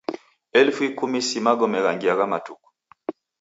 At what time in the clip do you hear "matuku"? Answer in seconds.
2.31-2.69